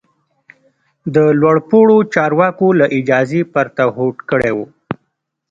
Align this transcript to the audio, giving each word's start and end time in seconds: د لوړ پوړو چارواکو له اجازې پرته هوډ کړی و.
د 1.13 1.15
لوړ 1.39 1.57
پوړو 1.69 1.97
چارواکو 2.13 2.67
له 2.79 2.85
اجازې 2.99 3.41
پرته 3.53 3.83
هوډ 3.95 4.15
کړی 4.29 4.51
و. 4.55 4.59